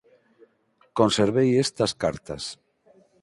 Conservei 0.97 1.49
estas 1.65 1.91
cartas. 2.03 2.43